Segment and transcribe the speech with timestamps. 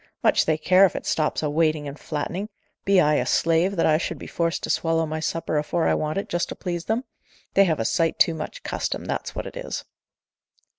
[0.23, 2.49] Much they care if it stops a waiting and flattening!
[2.85, 5.93] Be I a slave, that I should be forced to swallow my supper afore I
[5.93, 7.03] want it, just to please them?
[7.53, 9.85] They have a sight too much custom, that's what it is."